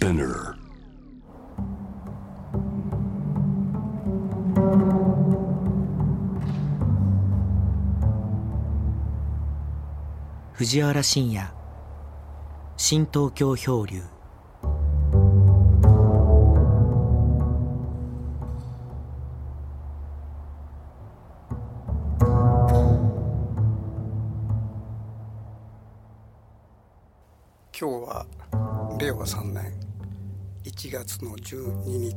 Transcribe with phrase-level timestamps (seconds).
[0.00, 0.54] Spinner.
[10.54, 11.46] 藤原信也
[12.78, 14.02] 新東京漂流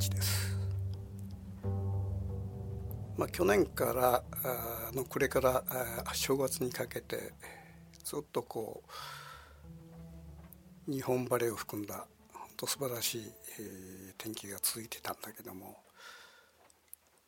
[0.03, 0.57] 12日です。
[3.15, 5.63] まあ、去年からあの暮れから
[6.05, 7.33] あ正月にかけて
[8.03, 8.83] ずっとこ
[10.87, 15.75] う日本晴れを含んだ本当素晴らしい、えー天気が続いてたんだけども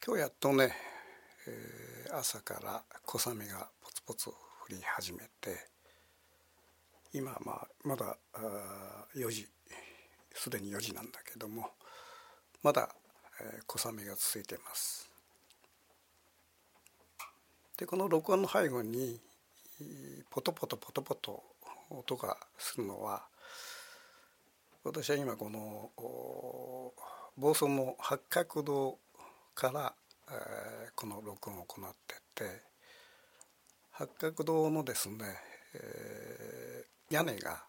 [0.05, 0.71] 今日やっとね、
[1.47, 4.33] えー朝から小雨がポツポツ降
[4.69, 5.69] り始めて
[7.13, 9.47] 今まあまだあ4時
[10.33, 11.71] すでに4時なんだけども
[12.65, 12.89] まだ、
[13.39, 15.07] え小雨が続いています。
[17.77, 19.21] でこの録音の背後に
[20.31, 21.43] ポトポトポトポト
[21.91, 23.27] 音がするのは
[24.83, 25.91] 私は今この
[27.37, 28.97] 房総の八角堂
[29.53, 29.93] から、
[30.95, 32.61] この録音を行ってて
[33.91, 35.17] 八角堂のですね、
[35.75, 37.63] えー屋根が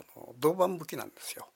[0.00, 1.48] あの銅板葺きなんですよ。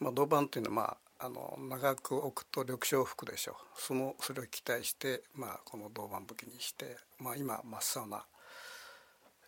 [0.00, 3.54] まあ、銅板というのは、まあ、あの長く置くと緑青服でしょう。
[3.80, 8.24] そのそれを期待して、まあ、この銅板葺きにして、まあ、今真っ青な、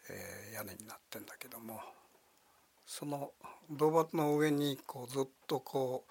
[0.08, 1.80] えー屋根になってんだけども
[2.84, 3.30] その
[3.70, 6.04] 銅板の上にこうずっとこ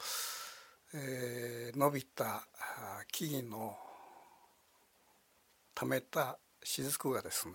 [0.93, 2.41] う、えー伸びた
[3.11, 3.75] 木々の
[5.75, 7.53] 溜めた雫がですね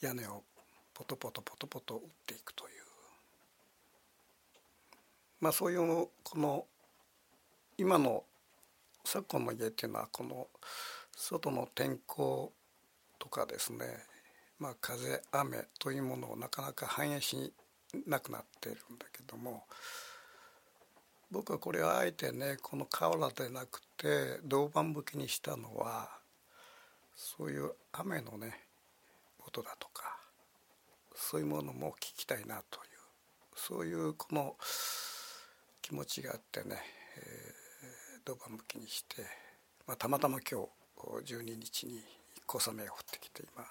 [0.00, 0.44] 屋根を
[0.94, 2.87] ポトポトポトポト打っていくという
[5.40, 6.64] まあそういうこの
[7.76, 8.24] 今の
[9.04, 10.48] 昨今の家っていうのはこの
[11.16, 12.52] 外の天候
[13.18, 13.86] とかですね
[14.58, 17.52] まあ風雨というものをなかなか反映し
[18.06, 19.64] なくなっているんだけども
[21.30, 26.08] 僕はこれをあえてねこの瓦でなくて銅板葺きにしたのは
[27.14, 28.60] そういう雨のね
[29.46, 30.18] 音だとか
[31.14, 32.88] そういうものも聞きたいなという
[33.54, 34.56] そういうこの
[35.88, 36.76] 気持ちがあってね、
[37.16, 37.58] えー
[38.26, 39.22] 銅板葺きにして、
[39.86, 40.60] まあ、たまたま今
[41.24, 42.02] 日12日に
[42.44, 43.64] 小雨が降ってきて今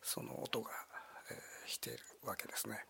[0.00, 0.70] その音が、
[1.32, 2.84] えーしているわけですね。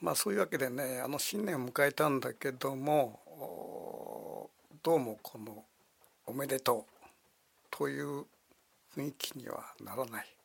[0.00, 4.50] まあそういうわけでねあの新年を迎えたんだけども
[4.82, 5.64] どうもこの
[6.26, 7.06] 「おめでとう」
[7.70, 8.26] という
[8.94, 10.36] 雰囲気にはならない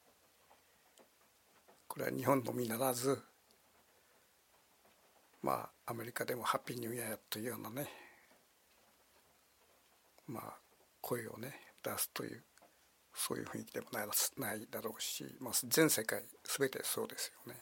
[1.87, 3.21] これは日本のみならず
[5.45, 7.87] まあアメリカでも「ハッピーニューイヤー」というようなね
[10.25, 10.57] まあ
[11.01, 12.43] 声をね出すという
[13.13, 17.61] そういう雰囲気でもないだろうし、まあ、全世界全てそうですよね。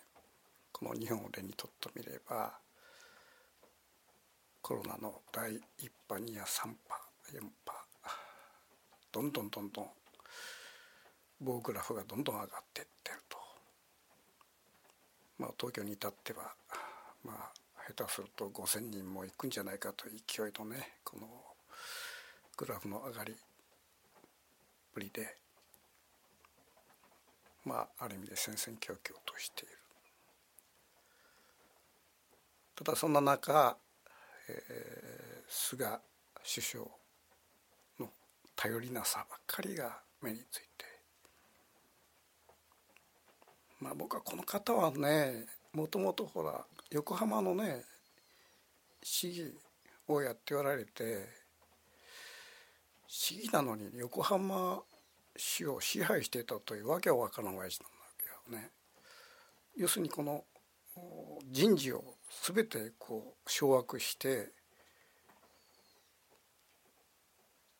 [0.72, 2.58] この日本を例にとってみれば
[4.62, 7.86] コロナの第1波2波3波4波
[9.12, 9.92] どんどんどんどん
[11.42, 13.38] 棒グラフがどんどん上がっていってると。
[15.38, 16.56] まあ東京に至っては
[17.24, 21.28] まあ下手すると5,000人も行くんじゃないかという勢いのねこの
[22.58, 23.36] グラフの上がり
[24.94, 25.36] ぶりで
[27.66, 29.78] まあある意味で戦々恐々としている。
[32.76, 33.78] ただそんな中、
[34.50, 35.86] えー菅
[36.44, 36.84] 首相
[38.00, 38.10] の
[38.56, 40.86] 頼りなさばっかりが目について
[43.80, 47.82] まあ僕はこの方はねもともとほら横浜のね
[49.02, 49.52] 市議
[50.08, 51.28] をやっておられて
[53.08, 54.80] 市議なのに横浜
[55.36, 58.70] 市を支配していたというわけは分からん親父なんだけどね。
[59.76, 60.44] 要するにこの
[61.50, 62.04] 人事を
[62.54, 64.50] 全てこう掌握して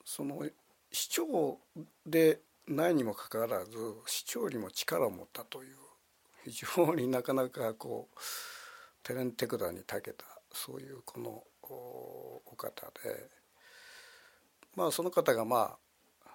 [0.04, 0.44] その
[0.92, 1.60] 市長
[2.04, 3.72] でないにもかかわらず
[4.08, 5.76] 市長にも力を持ったという
[6.46, 8.20] 非常になかなかこう
[9.04, 12.70] 手練手管に長けたそういうこのおお方
[13.04, 13.30] で
[14.76, 15.76] まあその方がま
[16.26, 16.30] あ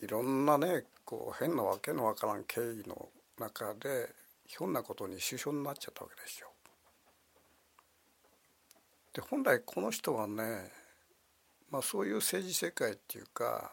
[0.00, 3.08] いろんなねこう変なわけのわからん経緯の
[3.38, 4.08] 中で
[4.46, 6.48] ひょんなことに首相になっちゃったわけですよ。
[9.14, 10.70] で本来この人はね、
[11.70, 13.72] まあ、そういう政治世界っていうか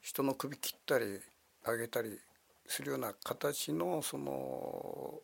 [0.00, 1.20] 人の首切ったり
[1.66, 2.18] 上げたり
[2.66, 5.20] するような形のその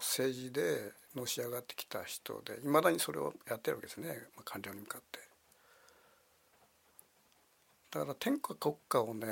[0.00, 5.20] 政治でのし上がってきた人でいまだにそれをやってるわけですねまあ官僚に向かって。
[7.92, 9.26] だから天下国家をね、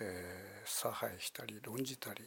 [0.00, 2.24] えー、差配したり論じたり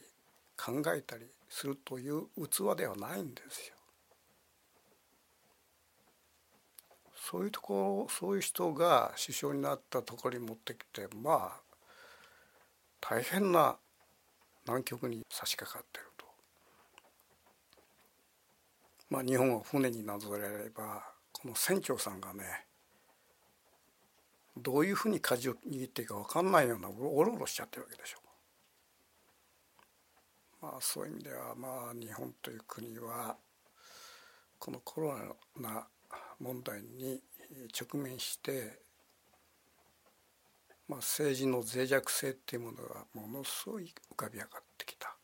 [0.56, 3.74] 考えたりするという器ではないんですよ。
[7.14, 11.60] そういうところそういう人が首相になったところに持ってきてまあ
[13.00, 13.76] 大変な
[14.64, 16.26] 難局に差し掛かっていると。
[19.12, 22.44] まあ日本を船になぞらえればこの船長さんがね
[24.56, 28.18] どういうふうに舵を握っていいか分かんないようなおろおろしちゃってるわけでしょ
[30.62, 30.64] う。
[30.64, 33.36] まあそういう意味ではまあ日本という国は
[34.58, 35.14] このコロ
[35.60, 35.86] ナ
[36.40, 37.20] 問題に
[37.78, 38.78] 直面して、
[40.88, 45.14] まあ、政治の脆弱性っていうものがものすごい浮かび上がってきた。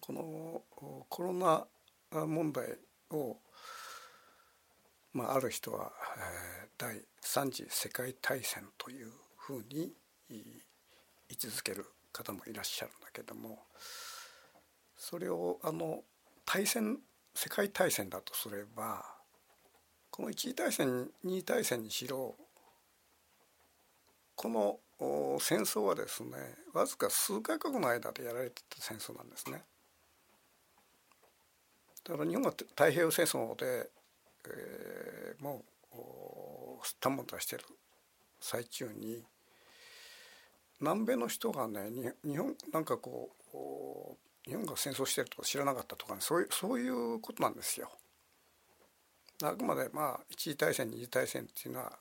[0.00, 0.62] この
[1.08, 1.66] コロナ
[2.12, 2.78] 問題
[3.10, 3.36] を、
[5.12, 9.92] まあ、ある人は、えー、第三次世界大戦というふうに
[10.30, 13.58] 位置づける方もいらっしゃるんだけども
[14.96, 16.02] それをあの
[16.44, 16.98] 大戦
[17.34, 19.04] 世界大戦だとすれば
[20.10, 22.34] この一次大戦二次大戦にしろ
[24.34, 24.78] この
[25.40, 26.30] 戦争はですね
[26.74, 29.62] わずか数か国の間でやられてた戦争なんですね。
[32.08, 33.90] だから日本が太平洋戦争で、
[34.48, 35.62] えー、も
[35.92, 37.64] うたもんだしてる
[38.40, 39.22] 最中に
[40.80, 47.90] 南米の人がね日本なんかこう日本が戦争してるとか知らなかったとかねそういうそういうことなんですよ。
[49.42, 51.92] あくまでまあ一次大戦二次大戦っていうのは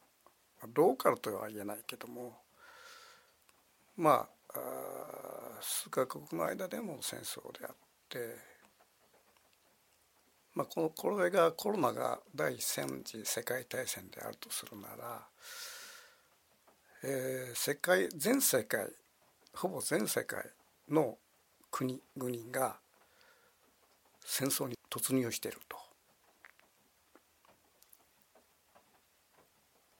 [0.73, 2.37] ローカルとは言えないけども
[3.95, 4.57] まあ
[5.61, 7.75] 数か国の間でも戦争であっ
[8.09, 8.35] て、
[10.57, 15.27] まあ、このこれがコロナが第3次世界大戦であるとするなら、
[17.03, 18.87] えー、世界全世界
[19.53, 20.43] ほぼ全世界
[20.89, 21.19] の
[21.69, 22.77] 国々が
[24.25, 25.77] 戦争に突入していると。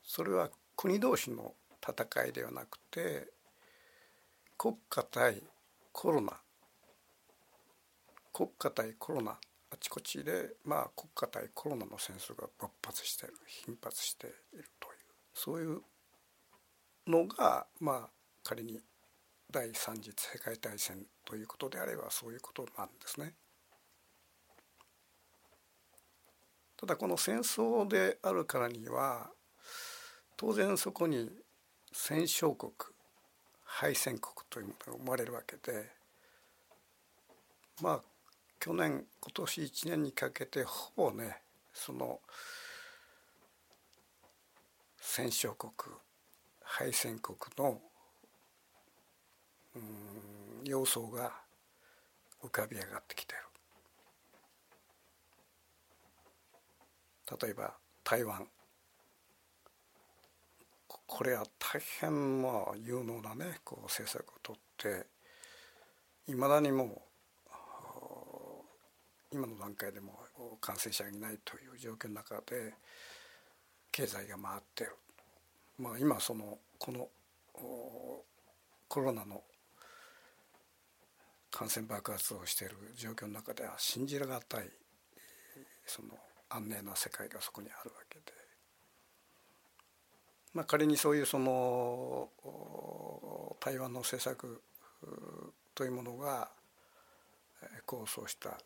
[0.02, 1.54] それは国同士の
[1.88, 3.28] 戦いではなくて
[4.58, 5.44] 国家対
[5.92, 6.34] コロナ
[8.34, 9.38] 国家対コロナ
[9.72, 14.98] あちこちでまあ国家対コロナの戦争が勃発している頻発しているという
[15.34, 15.82] そういう
[17.08, 18.10] のがまあ
[18.44, 18.80] 仮に
[19.50, 23.34] 第三次世界大戦ということであればそういうことなんですね。
[26.78, 29.32] ただこの戦争であるからには
[30.36, 31.30] 当然そこに
[31.92, 32.72] 戦勝国
[33.64, 35.90] 敗戦国というものが生まれるわけで
[37.82, 38.02] まあ
[38.60, 41.42] 去年今年1年にかけてほぼね
[41.74, 42.20] その
[45.00, 45.72] 戦勝国
[46.64, 47.80] 敗戦国の
[49.76, 51.32] うん様相が
[52.44, 53.42] 浮かび上がってきてる。
[57.42, 57.74] 例えば
[58.04, 58.48] 台湾。
[61.06, 65.08] これは大変まあ有能なねこう政策をとって
[66.28, 67.07] いまだにも
[69.38, 70.14] 今の段階でも
[70.60, 72.74] 感染者がいないという状況の中で
[73.92, 74.96] 経済が回ってる、
[75.78, 77.08] まあ、今そのこの
[78.88, 79.44] コロナの
[81.52, 84.72] 感染爆発をしている状況の中では信じられたい
[85.86, 86.10] その
[86.50, 88.36] 安寧な世界がそこにあるわけで。
[90.56, 92.30] まあ、仮にそういうその
[93.60, 94.64] 台湾の政策
[95.76, 96.50] というものが
[97.86, 98.58] 構想した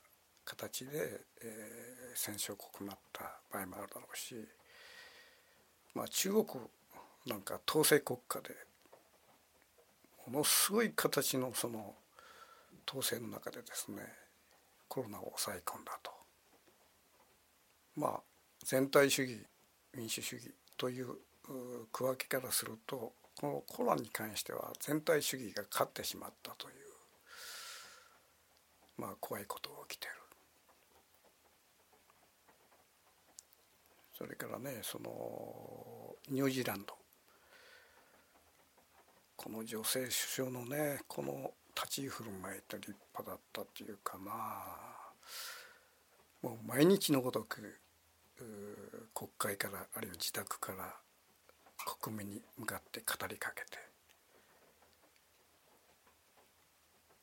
[0.46, 4.36] 形で、えー、戦勝国になった場合もあるだろうし、
[5.94, 6.46] まあ、中国
[7.28, 8.56] なんか統制国家で
[10.28, 11.94] ものすごい形のその
[12.88, 14.02] 統制の中でですね
[14.88, 16.12] コロナを抑え込んだと。
[17.96, 18.20] まあ
[18.66, 19.40] 全体主義
[19.96, 21.08] 民主主義という
[21.92, 26.76] 区分けからするとこのコロナに関しては全体主義が勝ってしまったという
[28.98, 30.21] まあ怖いことが起きてる。
[34.22, 35.10] それからねその
[36.30, 36.94] ニュージーランド。
[39.36, 44.32] この女性首相のねこの立ち居振る舞いと立派だったっていうかな。
[46.44, 47.80] もう毎日のごとく
[49.16, 50.94] 国会からあるいは自宅から
[52.00, 53.80] 国民に向かって語りかけて。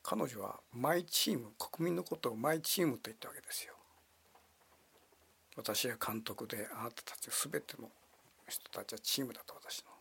[0.03, 3.78] 彼女はマイチーム国民のことをマイチームと言ったわけですよ。
[5.59, 7.89] 私が監督であなたたち全ての
[8.47, 9.91] 人たちはチームだと私の。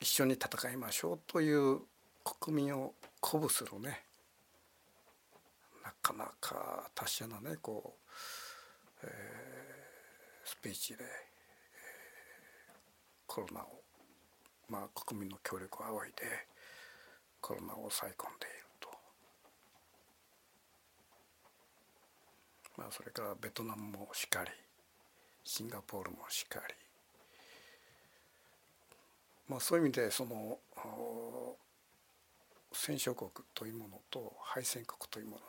[0.00, 1.78] 一緒に戦いましょうという
[2.24, 2.92] 国民を
[3.22, 4.02] 鼓舞するね。
[5.84, 7.94] なかなか達者なねこ
[9.02, 11.08] う、えー、スピーチで、えー、
[13.28, 13.80] コロナを
[14.68, 16.24] まあ国民の協力を仰いで
[17.40, 18.88] コロナを抑え込んでいると。
[22.76, 24.50] まあそれからベトナムもしかり
[25.44, 26.74] シンガポールもしかり
[29.48, 30.58] まあそういう意味でその
[32.72, 35.42] 戦勝国というものと敗戦国というものの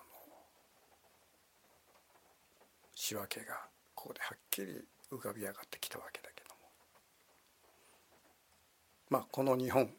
[2.96, 3.56] 仕分けが
[3.94, 4.68] ここではっきり
[5.12, 6.56] 浮かび上がってきたわけだけども
[9.10, 9.90] まあこの日本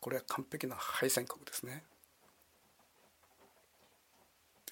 [0.00, 1.84] これは完璧な敗戦国ですね。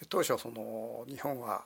[0.01, 1.65] で当初その日本は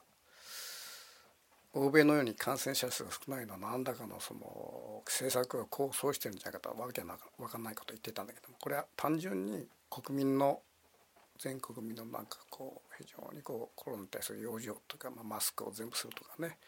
[1.73, 10.61] 欧米のように感染者数が少ないのは何らかのその政策が構想してるんじゃないかとわけな分かんないことを言ってたんだけどもこれは単純に国民の
[11.39, 16.59] 全国民のなんかこう非常にこうコロナに対する養生とか、まあ、マスクを全部するとかね。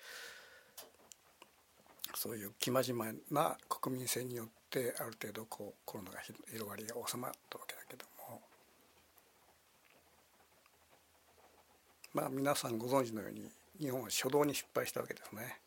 [2.15, 8.41] そういう生真面目な国民性によってある程度こうコロナが広がりが収まったわけだけども
[12.17, 13.43] まあ皆さんご存知のように
[13.79, 15.59] 日本は初動に失敗したわけですね。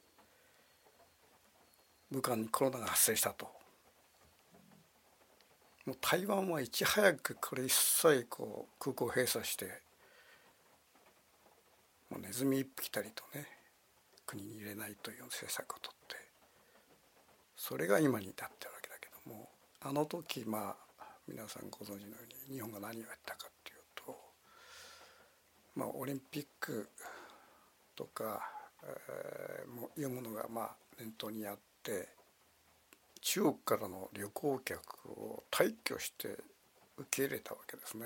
[2.10, 3.46] 武漢にコロナが発生したと。
[5.86, 9.66] もう台湾はいち早くこれ一切こう空港閉鎖して
[12.10, 13.46] もうネズミ一匹たりとね
[14.26, 16.16] 国に入れないという政策をとって
[17.56, 19.50] それが今に至ってるわけだけども
[19.82, 22.16] あの時まあ皆さんご存知のよ
[22.50, 23.48] うに日本が何をやったか
[25.80, 26.90] まあオリンピック
[27.96, 28.42] とか、
[28.84, 30.70] えー、いうものがまあ
[31.00, 32.10] 念頭にあって
[33.22, 36.38] 中国からの旅行客を退去して
[36.98, 38.06] 受け入れたわけですね。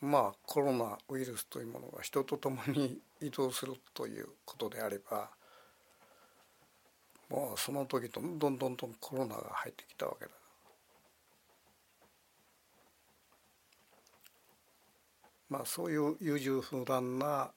[0.00, 5.30] まあコロナウイルスというものが人と共に移動するということであれば
[7.30, 10.30] もうその時どんどんどんどんコロナが入ってきたわけだ。
[15.48, 17.50] まあ、そういう優柔不断な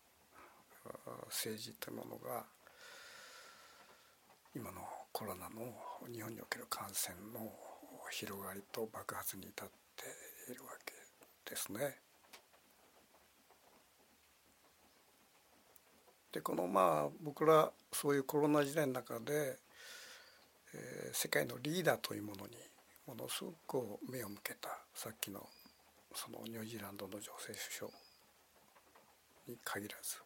[1.28, 2.46] 政治というものが
[4.56, 4.82] 今の
[5.12, 5.74] コロナの
[6.12, 7.52] 日本における感染の
[8.12, 10.94] 広がりと爆発に至っているわけ
[11.50, 11.98] ですね。
[16.32, 19.58] でこのまあ僕らそういうコロナ時代の中で、
[20.76, 22.56] えー、世界のリーダーというものに
[23.08, 25.48] ものすごく目を向けたさっきの
[26.14, 27.92] そのニュージーランドの女性首相
[29.48, 30.18] に限らず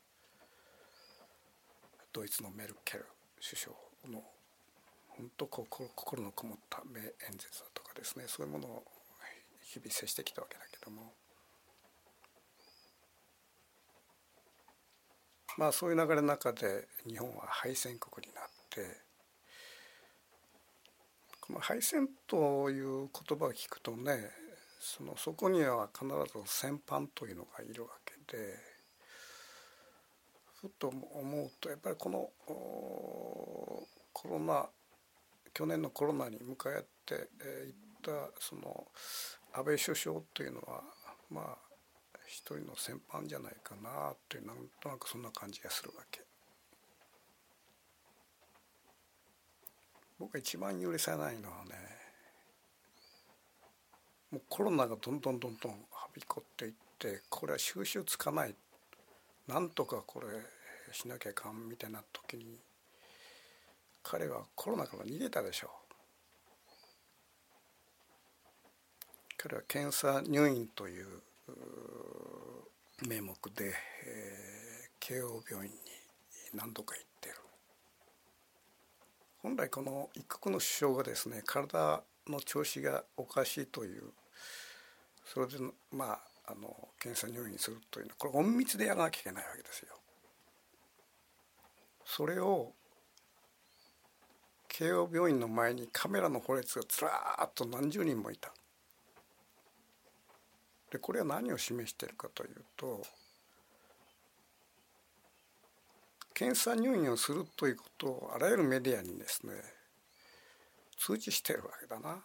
[2.11, 3.05] ドイツのメルケル
[3.41, 3.75] 首相
[4.11, 4.23] の
[5.09, 8.83] 本当心心のこもった名演説だとかですねそういうものを
[9.61, 11.13] 日々接してきたわけだけども。
[15.55, 19.01] まあそういう流れの中で日本は敗戦国になって
[21.39, 24.31] この敗戦という言葉を聞くとね
[24.85, 28.53] そのそこには必ず戦犯というのがいるわけで
[30.59, 32.29] ふと思うとやっぱりこの
[34.11, 34.65] コロナ
[35.53, 37.21] 去年のコロナに向かっていっ
[38.01, 38.11] た
[38.41, 38.85] その
[39.53, 40.83] 安倍首相というのは
[41.31, 41.57] まあ
[42.27, 46.19] 一人の戦犯じゃないかなというなんとなくそんな感じがするわけ。
[50.19, 51.92] 僕が一番許せないのはね
[54.33, 58.55] もうコロナがどんどんどんどんはびこっていってこれは収拾つかない
[59.47, 60.27] なんとかこれ
[60.91, 62.57] しなきゃいかんみたいな時に
[64.01, 65.69] 彼はコロナから逃げたでしょう
[69.37, 71.05] 彼は検査入院という
[73.07, 75.77] 名目で、えー、慶応病院に
[76.55, 77.35] 何度か行ってる
[79.43, 84.01] 本来この一国の首相がですね体の調子がおかしいという
[85.25, 85.57] それで
[85.91, 89.95] まああの検査入院するというのはこれ隠密でやらなきゃいけないわけですよ。
[92.05, 92.73] それを
[94.67, 98.51] 慶応病院の前にカメラの保列がずらーっと何十人もいた。
[100.91, 103.01] でこれは何を示しているかというと
[106.35, 109.53] 検査入院をするということをあらゆるメディアにですね
[110.97, 112.23] 通知してるわけだな。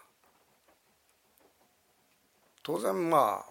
[2.69, 3.45] 当然まあ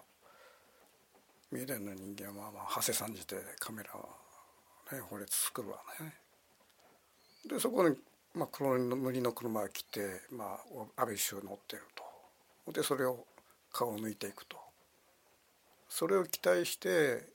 [1.50, 4.08] 三重県の人間はまあ長谷さんじてカメラを
[4.94, 6.14] ね法律作るわね。
[7.50, 7.96] でそこに、
[8.32, 11.82] まあ、黒塗りの車が来て、まあ、安倍首相乗ってる
[12.64, 12.72] と。
[12.72, 13.26] でそれを
[13.72, 14.56] 顔を抜いていくと。
[15.88, 17.26] それを期待して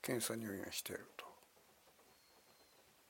[0.00, 1.04] 検査入院をしている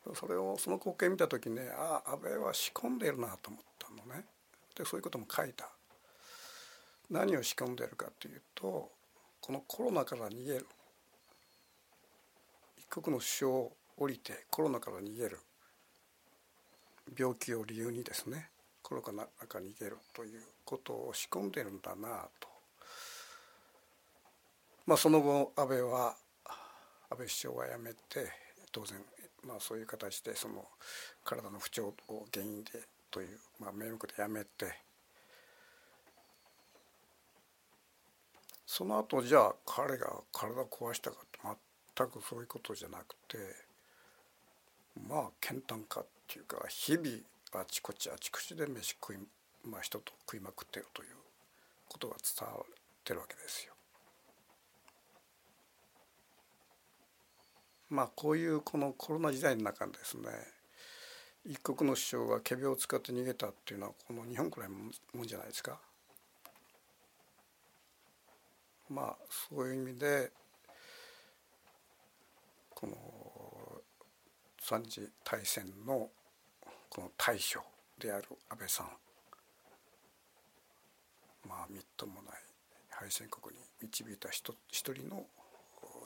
[0.07, 0.15] と。
[0.15, 4.25] それをその光景見た時ねああ安倍は仕込んでるなと思ったのね。
[4.75, 5.69] でそういうことも書いた。
[7.11, 8.91] 何を仕込んでるかというと
[9.41, 10.67] このコロナから逃げる
[12.77, 15.39] 一国の首相を降りてコロナから逃げる
[17.19, 18.51] 病気を理由にですね
[18.83, 22.49] コロナから逃げるということを仕込んでるんだなと。
[24.87, 26.15] まあ、その後安倍は
[27.11, 28.33] 安倍首相は辞めて
[28.73, 28.99] 当然
[29.47, 30.65] まあそういう形でその
[31.25, 32.71] 体の不調を原因で
[33.11, 34.88] という、まあ、名目で辞めて
[38.79, 41.41] その後じゃあ彼が体を壊したかって
[41.97, 43.37] 全くそういうことじゃなくて
[45.09, 47.09] まあ健談家っていうか日々
[47.61, 49.17] あちこちあちこちで飯食い、
[49.69, 51.09] まあ、人と食いまくってるという
[51.89, 52.65] ことが伝わっ
[53.03, 53.75] てるわけですよ。
[57.91, 60.29] まあこういうこのコロナ時代の中でですね
[61.45, 64.77] 一国の首相が仮病を使って逃げたっていうのはこの日本くらいも
[65.25, 65.81] んじゃないですか。
[68.89, 70.31] まあそういう意味で
[72.75, 72.95] この
[74.61, 76.09] 三次大戦の
[76.89, 77.61] この大将
[77.99, 78.87] である安倍さん
[81.49, 82.35] まあみっともない
[82.91, 85.25] 敗戦国に導いた一人の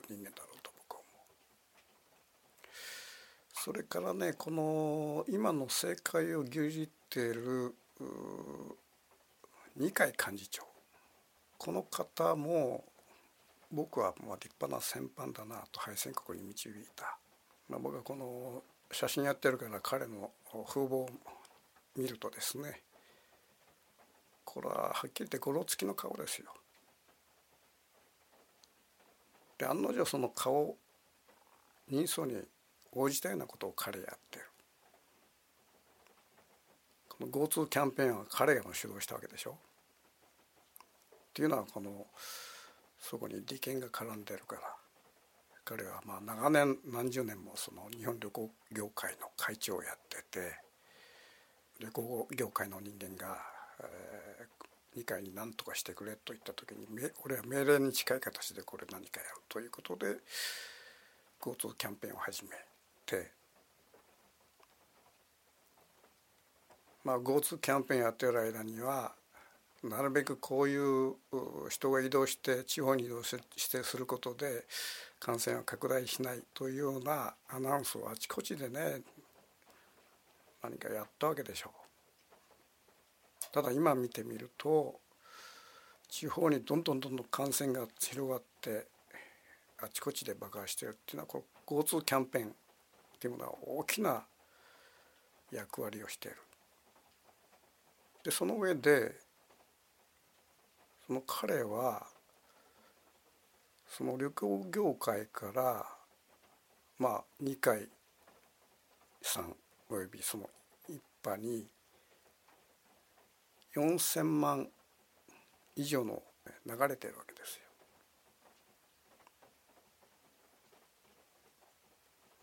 [0.08, 2.66] 人間だろうと僕は思う。
[3.54, 7.74] それからねこの今の政界を牛耳っている
[9.76, 10.71] 二階幹事長
[11.64, 12.82] この方も
[13.70, 17.16] 僕はまあ立派な戦犯だなと敗戦国に導いた、
[17.68, 20.32] まあ、僕はこの写真やってるから彼の
[20.66, 21.10] 風貌を
[21.96, 22.80] 見るとですね
[24.44, 26.52] これははっきり言ってゴロつきの顔ですよ。
[29.56, 30.76] で案の定その顔
[31.88, 32.38] 人相に
[32.90, 34.46] 応じたようなことを彼やってる。
[37.08, 39.56] この GoTo キャンペーンは彼が主導したわけでしょ。
[41.32, 42.06] っていうのはこの
[43.00, 44.62] そこに利権が絡んでるから
[45.64, 50.52] 彼はまあ長年何十年もその日本旅行業界の会長をやってて
[51.80, 53.38] 旅行業界の人間が、
[53.80, 56.86] えー、2階に何とかしてくれと言った時に
[57.24, 60.16] 俺は命令に近い形でこれ何かやるということで
[61.40, 62.50] GoTo キャンペーンを始め
[63.06, 63.30] て。
[67.04, 69.12] まあ、GoTo キャンペーンやってる間には
[69.82, 71.14] なるべくこういう
[71.68, 73.36] 人が移動して地方に移動し
[73.70, 74.64] てすることで
[75.18, 79.02] 感染を拡大しないというようなアナウンスをあちこちでね
[80.62, 81.82] 何かやったわけでしょう。
[83.52, 85.00] ただ今見てみると
[86.08, 88.86] 地方にどんどんどんどん感染が広がって
[89.82, 92.52] あちこちで爆発してるっていうのはこう GoTo キャンペーンっ
[93.18, 94.22] ていうものは大きな
[95.50, 96.36] 役割をしている。
[98.24, 99.12] でその上で
[101.12, 102.06] その彼は
[103.86, 105.84] その旅行業界から
[106.98, 107.86] まあ二階
[109.20, 109.54] さん
[109.90, 110.48] およびその
[110.88, 111.66] 一派に
[113.76, 114.66] 4,000万
[115.76, 116.22] 以上の
[116.64, 117.62] 流れてるわけですよ。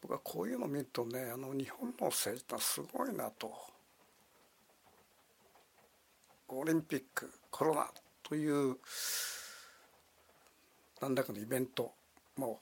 [0.03, 3.51] 僕はこういうのを見るとねあの日本の政治ってすごいなと。
[6.49, 7.91] オリンピックコロナ
[8.29, 8.77] という
[11.01, 11.91] 何らかのイベント
[12.37, 12.59] も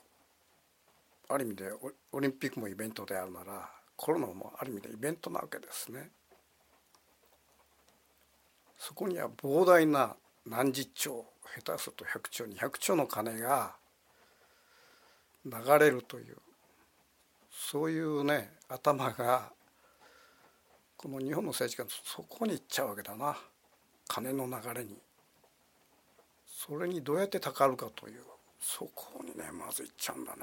[1.27, 1.65] ある意味で
[2.13, 6.09] オリンピックもイベントであるならコロナもある意味でイベントなわけですね。
[8.77, 11.25] そこには膨大な何十兆
[11.61, 13.75] 下手すると100兆200兆の金が
[15.45, 16.37] 流れるという
[17.51, 19.51] そういうね頭が
[20.95, 23.35] この日本の政治家そこに行っちゃうわけだな
[24.07, 24.95] 金の流れに。
[26.57, 28.23] それにどうやってたかるかという
[28.59, 30.41] そこにねまずいっちゃうんだね。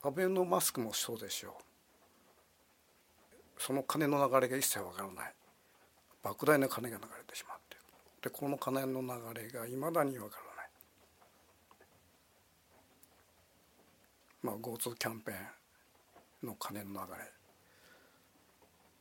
[0.00, 1.62] アベノマスクもそうでしょう。
[3.58, 5.34] その金の流れが一切わからない。
[6.22, 7.76] 莫大な金が流れてしまって
[8.22, 9.08] でこの金の流
[9.42, 10.70] れがいまだにわからない。
[14.42, 15.34] まあ GoTo キャンペー
[16.44, 17.32] ンの金の流れ。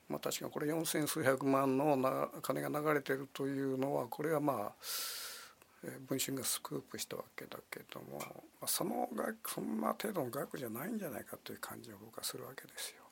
[0.09, 5.26] まあ確かこれ四千数百万のな金が流れてるというのはこれはまあ
[6.07, 8.25] 文春がスクープしたわけだけども、ま
[8.61, 13.03] あ、その額そんな程度の額じゃないんじゃないかという感じを僕はするわけですよ。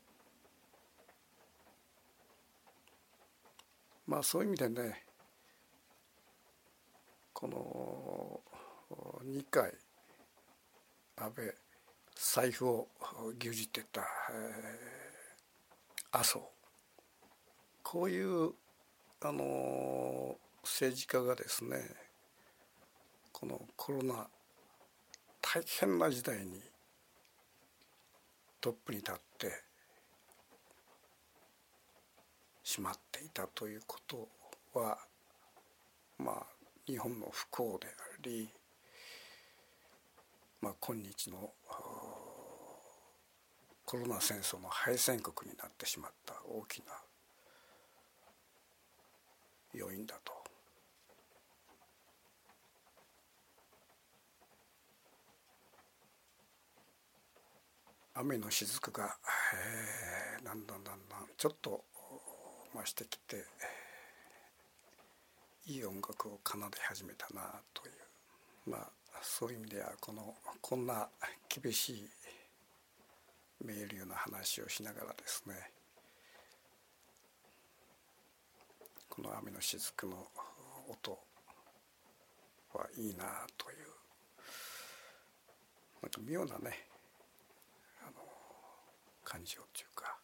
[4.08, 5.04] まあそういう意味でね
[7.34, 8.40] この
[9.24, 9.74] 2回
[11.18, 11.54] 安倍
[12.16, 12.88] 財布を
[13.40, 14.06] 牛耳ってた、え、
[16.12, 16.40] 麻生
[17.84, 18.52] こういう
[19.22, 22.05] あの政治家がですね
[23.38, 24.30] このコロナ
[25.42, 26.62] 大変な時代に
[28.62, 29.52] トップに立って
[32.64, 34.30] しまっていたということ
[34.74, 34.98] は
[36.18, 36.46] まあ
[36.88, 37.92] 日本の不幸であ
[38.24, 38.48] り、
[40.62, 41.52] まあ、今日の
[43.84, 46.86] コロナ戦争の敗戦国になってしまった大きな
[49.74, 50.35] 要因だと。
[58.18, 59.18] 雨の雫が、
[60.38, 61.84] えー、だんだんだんだんちょっと
[62.74, 63.44] 増してきて
[65.68, 67.42] いい音楽を奏で始めたな
[67.74, 68.70] という。
[68.70, 68.90] まあ
[69.22, 71.10] そういう意味ではこのこんな
[71.50, 72.10] 厳しい
[73.66, 75.56] メールような話をしながらですね
[79.10, 80.28] この雨の雫の
[80.90, 81.18] 音
[82.74, 83.26] はいいな
[83.58, 83.78] という
[86.02, 86.95] なんか妙なね
[89.26, 90.18] 感情というか。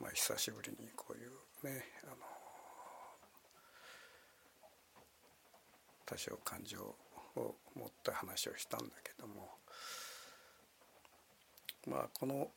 [0.00, 1.30] まあ久しぶりにこういう
[1.62, 2.16] ねあの
[6.06, 6.96] 多少感情を
[7.76, 9.50] 持った話をしたんだけども。
[11.86, 12.50] まあこの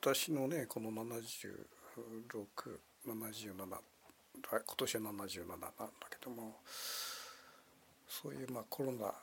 [0.00, 3.82] 私のねこの7677
[4.48, 5.68] 今年は77なんだ
[6.08, 6.60] けども。
[8.10, 9.14] そういうまあコロナ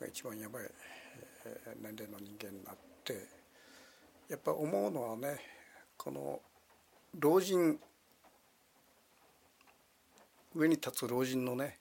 [0.00, 0.62] が一番やばい
[1.80, 3.28] 年齢の人間になって
[4.28, 5.38] やっぱ思うのはね
[5.96, 6.40] この
[7.18, 7.78] 老人
[10.54, 11.78] 上に立つ老人のね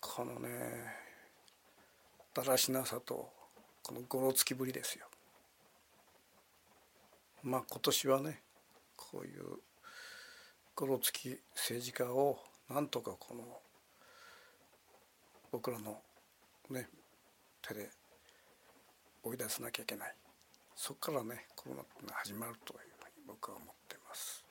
[0.00, 0.48] このね
[2.34, 3.30] だらしなさと
[3.82, 5.06] このごろつきぶりですよ。
[7.42, 8.40] まあ今年はね
[8.96, 9.42] こういう
[10.74, 12.38] ごろつき政治家を
[12.70, 13.42] なんとかこの
[15.52, 16.00] 僕らの
[16.70, 16.88] ね
[17.60, 17.90] 手で
[19.22, 20.14] 追い出さなきゃいけない
[20.74, 24.41] そこからねコロナが始まるというふうに僕は思っています。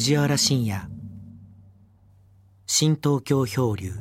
[0.00, 0.80] 藤原信也。
[2.66, 3.92] 新東京漂流。